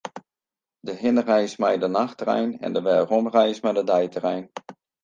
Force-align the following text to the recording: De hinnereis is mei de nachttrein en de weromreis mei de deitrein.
De 0.87 0.91
hinnereis 1.01 1.43
is 1.51 1.57
mei 1.61 1.75
de 1.83 1.87
nachttrein 1.87 2.49
en 2.65 2.73
de 2.73 2.81
weromreis 2.87 3.59
mei 3.63 3.73
de 3.79 3.83
deitrein. 3.93 4.45